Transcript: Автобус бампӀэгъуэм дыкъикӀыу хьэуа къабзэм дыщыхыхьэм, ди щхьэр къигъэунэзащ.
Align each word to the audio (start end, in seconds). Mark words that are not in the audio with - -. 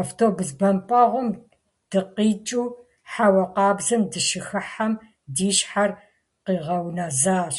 Автобус 0.00 0.50
бампӀэгъуэм 0.58 1.28
дыкъикӀыу 1.90 2.66
хьэуа 3.10 3.44
къабзэм 3.54 4.02
дыщыхыхьэм, 4.10 4.92
ди 5.34 5.50
щхьэр 5.56 5.90
къигъэунэзащ. 6.44 7.56